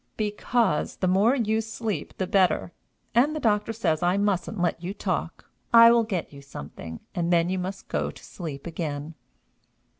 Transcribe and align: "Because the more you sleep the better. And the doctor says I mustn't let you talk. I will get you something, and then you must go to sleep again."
"Because 0.17 0.95
the 0.95 1.07
more 1.07 1.35
you 1.35 1.61
sleep 1.61 2.17
the 2.17 2.25
better. 2.25 2.71
And 3.13 3.35
the 3.35 3.39
doctor 3.39 3.71
says 3.71 4.01
I 4.01 4.17
mustn't 4.17 4.59
let 4.59 4.81
you 4.83 4.95
talk. 4.95 5.47
I 5.71 5.91
will 5.91 6.05
get 6.05 6.33
you 6.33 6.41
something, 6.41 7.01
and 7.13 7.31
then 7.31 7.49
you 7.49 7.59
must 7.59 7.87
go 7.87 8.09
to 8.09 8.23
sleep 8.23 8.65
again." 8.65 9.13